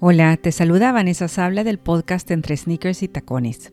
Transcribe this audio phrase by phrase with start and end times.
[0.00, 3.72] Hola, te saluda Vanessa Sabla del podcast Entre Sneakers y Tacones.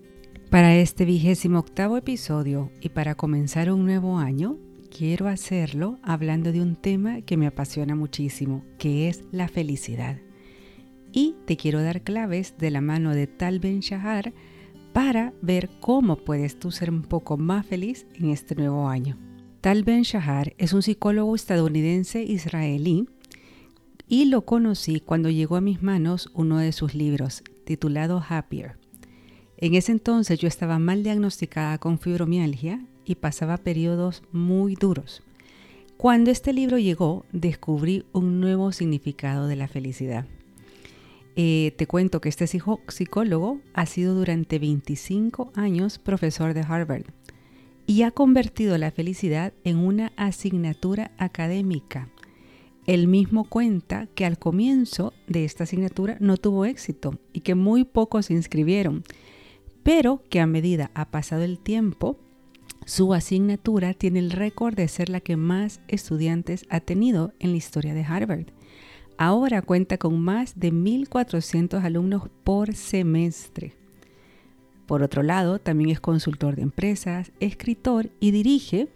[0.50, 4.58] Para este vigésimo octavo episodio y para comenzar un nuevo año,
[4.90, 10.18] quiero hacerlo hablando de un tema que me apasiona muchísimo, que es la felicidad.
[11.12, 14.34] Y te quiero dar claves de la mano de Tal Ben Shahar
[14.94, 19.16] para ver cómo puedes tú ser un poco más feliz en este nuevo año.
[19.62, 23.06] Tal Ben Shahar es un psicólogo estadounidense israelí
[24.08, 28.78] y lo conocí cuando llegó a mis manos uno de sus libros, titulado Happier.
[29.58, 35.24] En ese entonces yo estaba mal diagnosticada con fibromialgia y pasaba periodos muy duros.
[35.98, 40.26] Cuando este libro llegó, descubrí un nuevo significado de la felicidad.
[41.38, 47.06] Eh, te cuento que este psicólogo ha sido durante 25 años profesor de Harvard
[47.88, 52.10] y ha convertido la felicidad en una asignatura académica
[52.88, 57.84] él mismo cuenta que al comienzo de esta asignatura no tuvo éxito y que muy
[57.84, 59.04] pocos se inscribieron,
[59.84, 62.20] pero que a medida ha pasado el tiempo,
[62.86, 67.58] su asignatura tiene el récord de ser la que más estudiantes ha tenido en la
[67.58, 68.46] historia de Harvard.
[69.18, 73.74] Ahora cuenta con más de 1.400 alumnos por semestre.
[74.86, 78.90] Por otro lado, también es consultor de empresas, escritor y dirige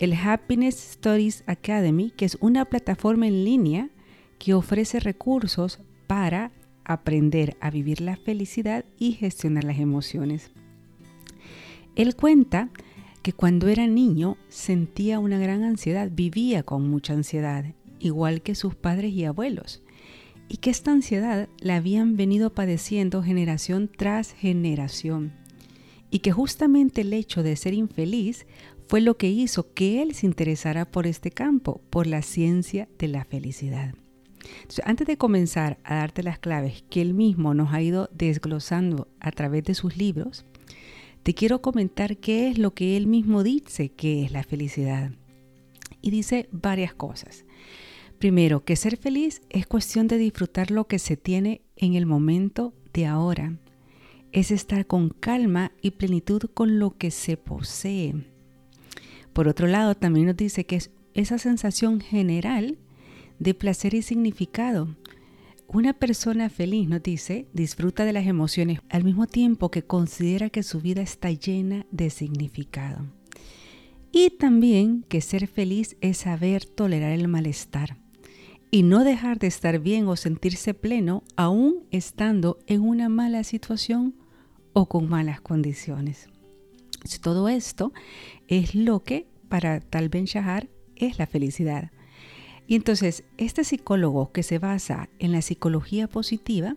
[0.00, 3.90] el Happiness Stories Academy, que es una plataforma en línea
[4.38, 6.52] que ofrece recursos para
[6.84, 10.52] aprender a vivir la felicidad y gestionar las emociones.
[11.96, 12.70] Él cuenta
[13.22, 17.66] que cuando era niño sentía una gran ansiedad, vivía con mucha ansiedad,
[17.98, 19.82] igual que sus padres y abuelos,
[20.48, 25.34] y que esta ansiedad la habían venido padeciendo generación tras generación,
[26.10, 28.46] y que justamente el hecho de ser infeliz
[28.90, 33.06] fue lo que hizo que él se interesara por este campo, por la ciencia de
[33.06, 33.94] la felicidad.
[34.82, 39.30] antes de comenzar a darte las claves que él mismo nos ha ido desglosando a
[39.30, 40.44] través de sus libros,
[41.22, 45.12] te quiero comentar qué es lo que él mismo dice que es la felicidad.
[46.02, 47.44] Y dice varias cosas.
[48.18, 52.74] Primero, que ser feliz es cuestión de disfrutar lo que se tiene en el momento
[52.92, 53.56] de ahora.
[54.32, 58.39] Es estar con calma y plenitud con lo que se posee.
[59.32, 62.78] Por otro lado, también nos dice que es esa sensación general
[63.38, 64.96] de placer y significado.
[65.66, 70.62] Una persona feliz, nos dice, disfruta de las emociones al mismo tiempo que considera que
[70.62, 73.06] su vida está llena de significado.
[74.12, 77.98] Y también que ser feliz es saber tolerar el malestar
[78.72, 84.14] y no dejar de estar bien o sentirse pleno aún estando en una mala situación
[84.72, 86.28] o con malas condiciones.
[87.20, 87.92] Todo esto
[88.48, 91.90] es lo que para Tal Ben Shahar es la felicidad.
[92.66, 96.76] Y entonces, este psicólogo que se basa en la psicología positiva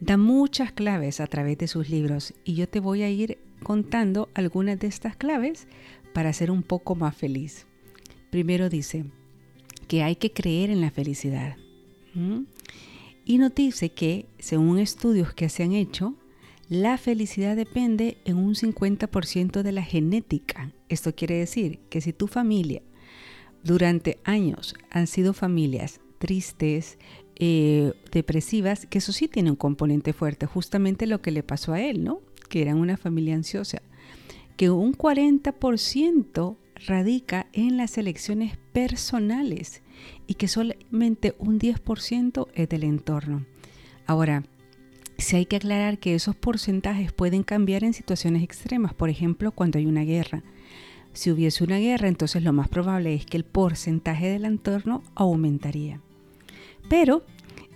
[0.00, 4.28] da muchas claves a través de sus libros y yo te voy a ir contando
[4.34, 5.66] algunas de estas claves
[6.12, 7.66] para ser un poco más feliz.
[8.30, 9.06] Primero dice
[9.88, 11.56] que hay que creer en la felicidad.
[13.24, 16.14] Y nos dice que, según estudios que se han hecho,
[16.68, 20.72] la felicidad depende en un 50% de la genética.
[20.88, 22.82] Esto quiere decir que si tu familia
[23.64, 26.98] durante años han sido familias tristes,
[27.36, 31.80] eh, depresivas, que eso sí tiene un componente fuerte, justamente lo que le pasó a
[31.80, 32.20] él, ¿no?
[32.48, 33.80] Que eran una familia ansiosa,
[34.56, 36.56] que un 40%
[36.86, 39.82] radica en las elecciones personales
[40.26, 43.46] y que solamente un 10% es del entorno.
[44.06, 44.44] Ahora,
[45.18, 49.78] si hay que aclarar que esos porcentajes pueden cambiar en situaciones extremas, por ejemplo, cuando
[49.78, 50.44] hay una guerra.
[51.12, 56.00] Si hubiese una guerra, entonces lo más probable es que el porcentaje del entorno aumentaría.
[56.88, 57.24] Pero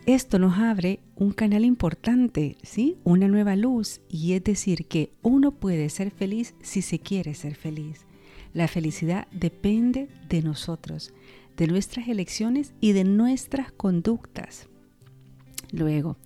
[0.06, 2.96] esto nos abre un canal importante, ¿sí?
[3.02, 7.56] Una nueva luz y es decir que uno puede ser feliz si se quiere ser
[7.56, 8.06] feliz.
[8.54, 11.12] La felicidad depende de nosotros,
[11.56, 14.68] de nuestras elecciones y de nuestras conductas.
[15.72, 16.16] Luego,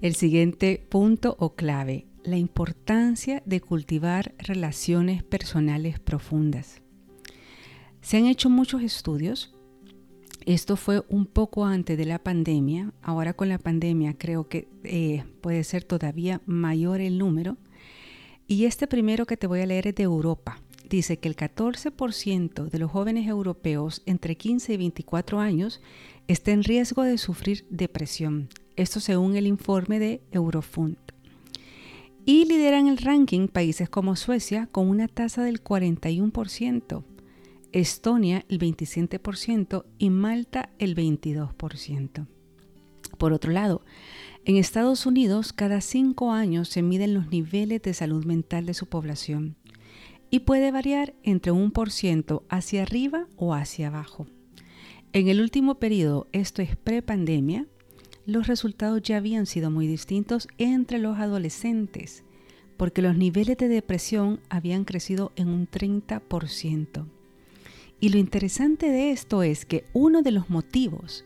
[0.00, 6.82] el siguiente punto o clave, la importancia de cultivar relaciones personales profundas.
[8.00, 9.54] Se han hecho muchos estudios.
[10.46, 12.92] Esto fue un poco antes de la pandemia.
[13.02, 17.56] Ahora con la pandemia creo que eh, puede ser todavía mayor el número.
[18.46, 20.62] Y este primero que te voy a leer es de Europa.
[20.88, 25.82] Dice que el 14% de los jóvenes europeos entre 15 y 24 años
[26.28, 28.48] está en riesgo de sufrir depresión,
[28.78, 30.96] esto según el informe de Eurofund.
[32.24, 37.02] Y lideran el ranking países como Suecia con una tasa del 41%,
[37.72, 42.26] Estonia el 27% y Malta el 22%.
[43.18, 43.82] Por otro lado,
[44.44, 48.86] en Estados Unidos cada cinco años se miden los niveles de salud mental de su
[48.86, 49.56] población
[50.30, 54.26] y puede variar entre un por ciento hacia arriba o hacia abajo.
[55.12, 57.66] En el último periodo, esto es prepandemia,
[58.28, 62.24] los resultados ya habían sido muy distintos entre los adolescentes,
[62.76, 67.06] porque los niveles de depresión habían crecido en un 30%.
[68.00, 71.24] Y lo interesante de esto es que uno de los motivos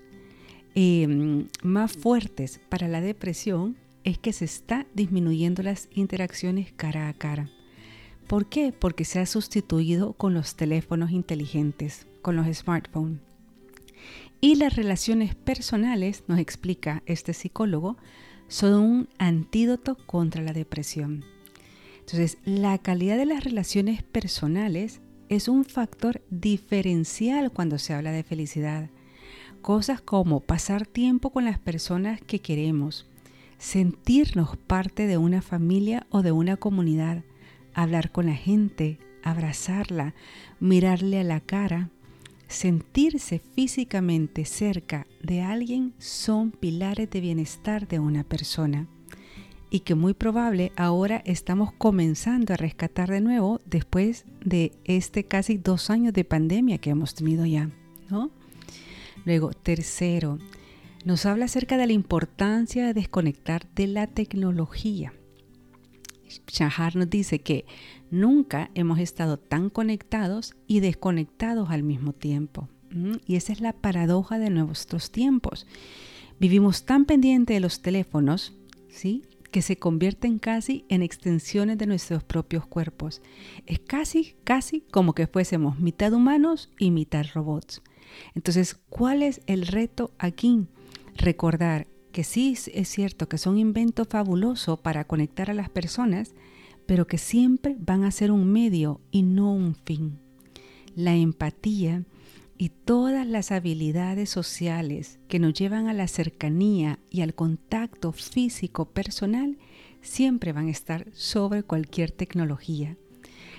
[0.77, 7.15] em, más fuertes para la depresión es que se está disminuyendo las interacciones cara a
[7.15, 7.51] cara.
[8.29, 8.73] ¿Por qué?
[8.73, 13.32] Porque se ha sustituido con los teléfonos inteligentes, con los smartphones.
[14.45, 17.97] Y las relaciones personales, nos explica este psicólogo,
[18.49, 21.25] son un antídoto contra la depresión.
[22.01, 28.25] Entonces, la calidad de las relaciones personales es un factor diferencial cuando se habla de
[28.25, 28.91] felicidad.
[29.61, 33.07] Cosas como pasar tiempo con las personas que queremos,
[33.59, 37.23] sentirnos parte de una familia o de una comunidad,
[37.75, 40.15] hablar con la gente, abrazarla,
[40.59, 41.91] mirarle a la cara,
[42.53, 48.87] sentirse físicamente cerca de alguien son pilares de bienestar de una persona
[49.71, 55.57] y que muy probable ahora estamos comenzando a rescatar de nuevo después de este casi
[55.57, 57.71] dos años de pandemia que hemos tenido ya,
[58.11, 58.31] ¿no?
[59.25, 60.39] Luego, tercero,
[61.05, 65.15] nos habla acerca de la importancia de desconectar de la tecnología.
[66.47, 67.67] Shahar nos dice que
[68.11, 72.69] nunca hemos estado tan conectados y desconectados al mismo tiempo.
[73.27, 75.67] Y esa es la paradoja de nuestros tiempos.
[76.39, 78.55] Vivimos tan pendientes de los teléfonos,
[78.89, 79.23] ¿sí?
[79.53, 83.23] que se convierten casi en extensiones de nuestros propios cuerpos.
[83.67, 87.83] Es casi, casi como que fuésemos mitad humanos y mitad robots.
[88.35, 90.67] Entonces, ¿cuál es el reto aquí?
[91.15, 96.35] Recordar que sí es cierto que son un invento fabuloso para conectar a las personas,
[96.87, 100.19] pero que siempre van a ser un medio y no un fin.
[100.95, 102.05] La empatía
[102.59, 108.85] y todas las habilidades sociales que nos llevan a la cercanía y al contacto físico
[108.85, 109.59] personal
[110.03, 112.97] siempre van a estar sobre cualquier tecnología.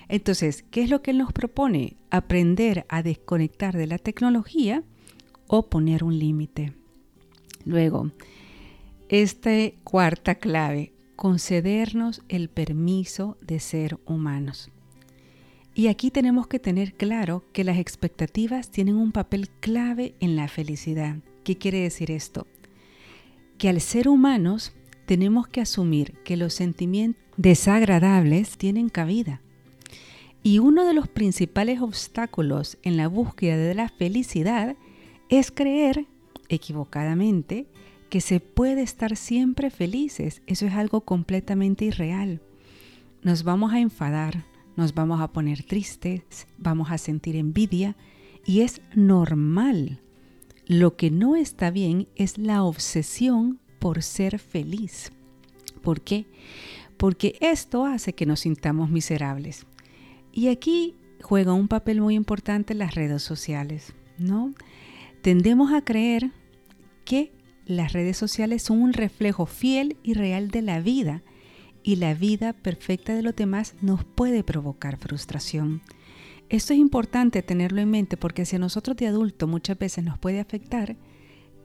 [0.09, 1.97] Entonces, ¿qué es lo que él nos propone?
[2.11, 4.83] Aprender a desconectar de la tecnología
[5.47, 6.73] o poner un límite.
[7.65, 8.11] Luego,
[9.13, 9.51] esta
[9.83, 14.71] cuarta clave, concedernos el permiso de ser humanos.
[15.75, 20.47] Y aquí tenemos que tener claro que las expectativas tienen un papel clave en la
[20.47, 21.17] felicidad.
[21.43, 22.47] ¿Qué quiere decir esto?
[23.59, 24.73] Que al ser humanos
[25.05, 29.41] tenemos que asumir que los sentimientos desagradables tienen cabida.
[30.41, 34.75] Y uno de los principales obstáculos en la búsqueda de la felicidad
[35.29, 36.07] es creer,
[36.49, 37.67] equivocadamente,
[38.13, 40.43] que se puede estar siempre felices.
[40.45, 42.43] Eso es algo completamente irreal.
[43.23, 44.45] Nos vamos a enfadar,
[44.75, 47.97] nos vamos a poner tristes, vamos a sentir envidia
[48.45, 49.99] y es normal.
[50.67, 55.11] Lo que no está bien es la obsesión por ser feliz.
[55.81, 56.27] ¿Por qué?
[56.97, 59.65] Porque esto hace que nos sintamos miserables.
[60.31, 60.93] Y aquí
[61.23, 64.53] juega un papel muy importante las redes sociales, ¿no?
[65.23, 66.29] Tendemos a creer
[67.05, 67.31] que
[67.65, 71.23] las redes sociales son un reflejo fiel y real de la vida
[71.83, 75.81] y la vida perfecta de los demás nos puede provocar frustración.
[76.49, 80.17] Esto es importante tenerlo en mente porque si a nosotros de adulto muchas veces nos
[80.17, 80.97] puede afectar,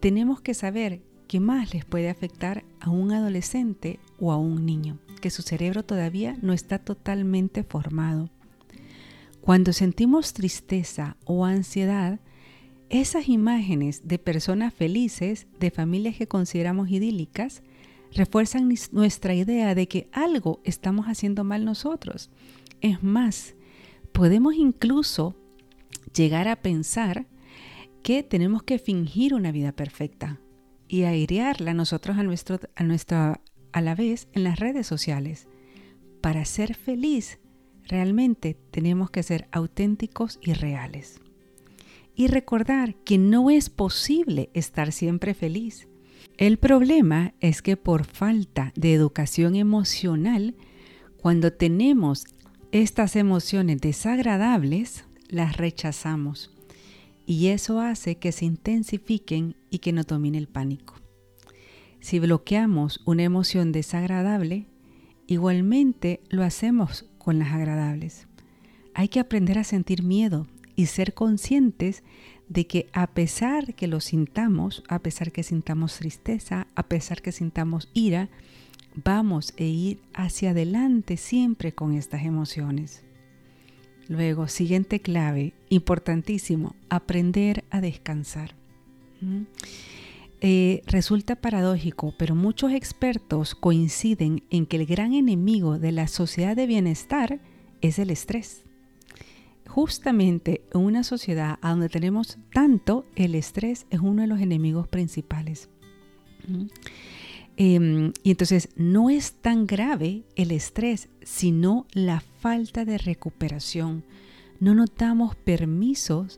[0.01, 4.99] tenemos que saber qué más les puede afectar a un adolescente o a un niño,
[5.21, 8.31] que su cerebro todavía no está totalmente formado.
[9.41, 12.21] Cuando sentimos tristeza o ansiedad,
[12.91, 17.63] esas imágenes de personas felices, de familias que consideramos idílicas,
[18.13, 22.31] refuerzan nuestra idea de que algo estamos haciendo mal nosotros.
[22.81, 23.55] Es más,
[24.13, 25.37] podemos incluso
[26.15, 27.27] llegar a pensar
[28.03, 30.41] que tenemos que fingir una vida perfecta
[30.87, 33.43] y airearla nosotros a, nuestro, a, nuestra,
[33.73, 35.47] a la vez en las redes sociales.
[36.23, 37.39] Para ser feliz,
[37.85, 41.21] realmente tenemos que ser auténticos y reales
[42.19, 45.87] y recordar que no es posible estar siempre feliz.
[46.37, 50.57] El problema es que por falta de educación emocional,
[51.17, 52.27] cuando tenemos
[52.73, 56.51] estas emociones desagradables, las rechazamos
[57.25, 60.97] y eso hace que se intensifiquen y que nos domine el pánico.
[62.01, 64.67] Si bloqueamos una emoción desagradable,
[65.29, 68.27] igualmente lo hacemos con las agradables.
[68.93, 70.49] Hay que aprender a sentir miedo,
[70.79, 72.05] y ser conscientes
[72.49, 77.33] de que a pesar que lo sintamos, a pesar que sintamos tristeza, a pesar que
[77.33, 78.29] sintamos ira,
[78.95, 83.03] vamos a ir hacia adelante siempre con estas emociones.
[84.07, 88.55] Luego, siguiente clave, importantísimo, aprender a descansar.
[89.21, 89.43] ¿Mm?
[90.41, 96.55] Eh, resulta paradójico, pero muchos expertos coinciden en que el gran enemigo de la sociedad
[96.55, 97.41] de bienestar
[97.81, 98.68] es el estrés.
[99.69, 105.69] Justamente en una sociedad donde tenemos tanto, el estrés es uno de los enemigos principales.
[107.57, 114.05] Em, y entonces no es tan grave el estrés, sino la falta de recuperación.
[114.59, 116.37] No nos damos permisos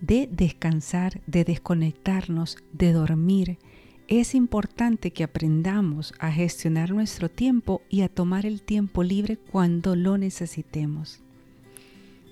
[0.00, 3.58] de descansar, de desconectarnos, de dormir.
[4.08, 9.94] Es importante que aprendamos a gestionar nuestro tiempo y a tomar el tiempo libre cuando
[9.94, 11.22] lo necesitemos.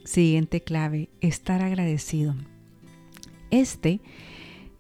[0.04, 2.35] Siguiente clave, estar agradecido.
[3.50, 4.00] Este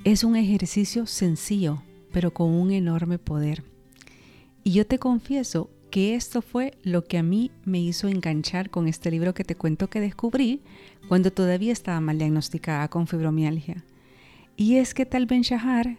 [0.04, 3.62] es un ejercicio sencillo, pero con un enorme poder.
[4.64, 8.88] Y yo te confieso que esto fue lo que a mí me hizo enganchar con
[8.88, 10.62] este libro que te cuento que descubrí
[11.08, 13.84] cuando todavía estaba mal diagnosticada con fibromialgia.
[14.56, 15.98] Y es que Tal Ben Shahar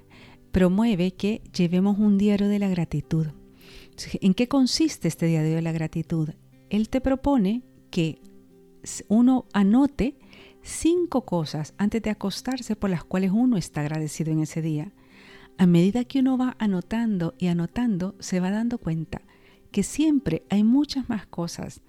[0.52, 3.28] promueve que llevemos un diario de la gratitud.
[4.22, 6.30] ¿En qué consiste este diario de la gratitud?
[6.70, 8.22] Él te propone que
[9.08, 10.16] uno anote
[10.62, 14.92] cinco cosas antes de acostarse por las cuales uno está agradecido en ese día.
[15.58, 19.22] A medida que uno va anotando y anotando, se va dando cuenta
[19.72, 21.82] que siempre hay muchas más cosas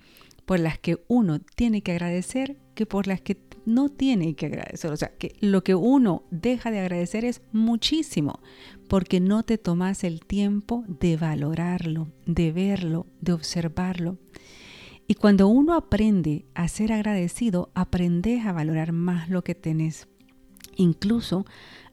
[0.45, 4.91] por las que uno tiene que agradecer que por las que no tiene que agradecer.
[4.91, 8.41] O sea, que lo que uno deja de agradecer es muchísimo,
[8.89, 14.19] porque no te tomas el tiempo de valorarlo, de verlo, de observarlo.
[15.07, 20.09] Y cuando uno aprende a ser agradecido, aprendes a valorar más lo que tenés,
[20.77, 21.45] incluso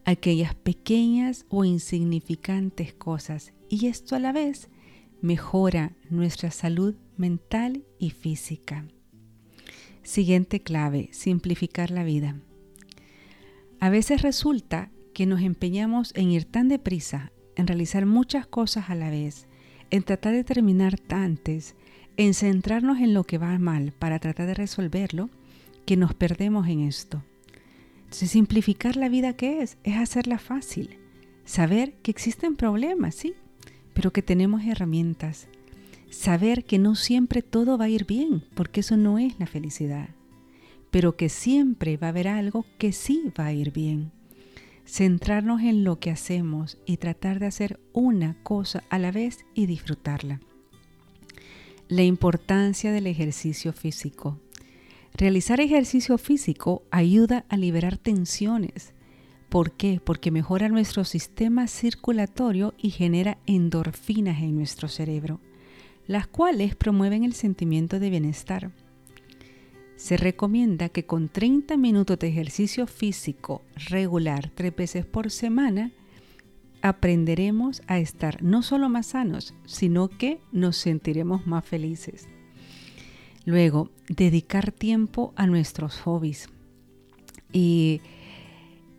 [0.05, 3.53] aquellas pequeñas o insignificantes cosas.
[3.69, 4.69] Y esto a la vez
[5.21, 8.85] mejora nuestra salud mental y física.
[10.03, 12.39] Siguiente clave, simplificar la vida.
[13.79, 18.95] A veces resulta que nos empeñamos en ir tan deprisa, en realizar muchas cosas a
[18.95, 19.47] la vez,
[19.89, 21.75] en tratar de terminar antes,
[22.19, 25.29] en centrarnos en lo que va mal para tratar de resolverlo,
[25.85, 27.23] que nos perdemos en esto.
[27.95, 29.77] Entonces, simplificar la vida, ¿qué es?
[29.85, 30.97] Es hacerla fácil.
[31.45, 33.35] Saber que existen problemas, sí,
[33.93, 35.47] pero que tenemos herramientas.
[36.09, 40.09] Saber que no siempre todo va a ir bien, porque eso no es la felicidad,
[40.91, 44.11] pero que siempre va a haber algo que sí va a ir bien.
[44.83, 49.67] Centrarnos en lo que hacemos y tratar de hacer una cosa a la vez y
[49.67, 50.41] disfrutarla.
[51.89, 54.39] La importancia del ejercicio físico.
[55.13, 58.93] Realizar ejercicio físico ayuda a liberar tensiones,
[59.49, 59.99] ¿Por qué?
[60.03, 65.39] Porque mejora nuestro sistema circulatorio y genera endorfinas en nuestro cerebro,
[66.05, 68.71] las cuales promueven el sentimiento de bienestar.
[69.95, 75.91] Se recomienda que con 30 minutos de ejercicio físico regular tres veces por semana,
[76.81, 82.27] aprenderemos a estar no solo más sanos, sino que nos sentiremos más felices.
[83.45, 86.49] Luego, dedicar tiempo a nuestros hobbies.
[87.51, 88.01] Y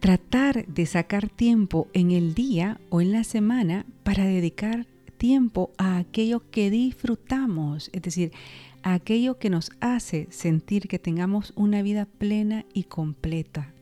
[0.01, 4.87] tratar de sacar tiempo en el día o en la semana para dedicar
[5.19, 8.33] tiempo a aquello que disfrutamos, es decir,
[8.83, 13.75] a aquello que nos hace sentir que tengamos una vida plena y completa.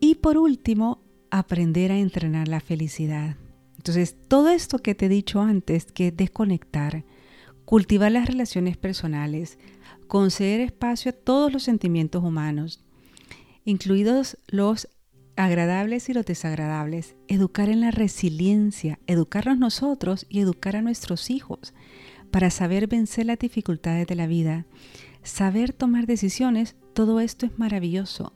[0.00, 3.36] Y por último, aprender a entrenar la felicidad.
[3.76, 7.04] Entonces, todo esto que te he dicho antes, que es desconectar,
[7.64, 9.58] cultivar las relaciones personales,
[10.06, 12.84] conceder espacio a todos los sentimientos humanos,
[13.64, 14.88] incluidos los
[15.36, 21.72] agradables y los desagradables, educar en la resiliencia, educarnos nosotros y educar a nuestros hijos
[22.30, 24.66] para saber vencer las dificultades de la vida,
[25.22, 28.34] saber tomar decisiones, todo esto es maravilloso,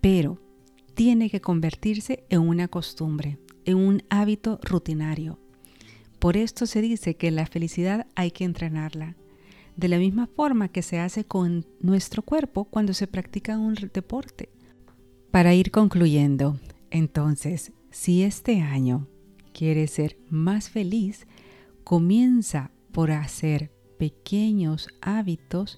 [0.00, 0.43] pero
[0.94, 5.38] tiene que convertirse en una costumbre, en un hábito rutinario.
[6.18, 9.16] Por esto se dice que la felicidad hay que entrenarla,
[9.76, 14.48] de la misma forma que se hace con nuestro cuerpo cuando se practica un deporte.
[15.30, 16.58] Para ir concluyendo,
[16.90, 19.08] entonces, si este año
[19.52, 21.26] quieres ser más feliz,
[21.82, 25.76] comienza por hacer pequeños hábitos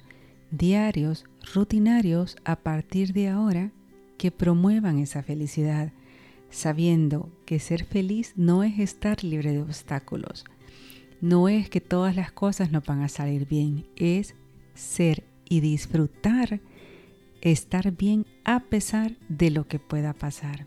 [0.51, 3.73] diarios, rutinarios a partir de ahora
[4.17, 5.93] que promuevan esa felicidad,
[6.51, 10.45] sabiendo que ser feliz no es estar libre de obstáculos,
[11.21, 14.35] no es que todas las cosas no van a salir bien, es
[14.75, 16.61] ser y disfrutar
[17.41, 20.67] estar bien a pesar de lo que pueda pasar.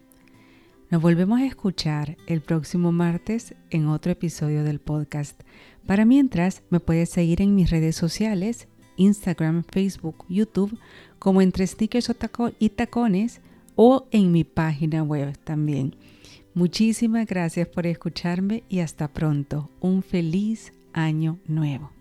[0.90, 5.40] Nos volvemos a escuchar el próximo martes en otro episodio del podcast.
[5.86, 10.78] Para mientras, me puedes seguir en mis redes sociales, Instagram, Facebook, YouTube,
[11.20, 12.12] como entre stickers
[12.60, 13.42] y tacones
[13.76, 15.96] o en mi página web también.
[16.54, 19.70] Muchísimas gracias por escucharme y hasta pronto.
[19.80, 21.92] Un feliz año nuevo.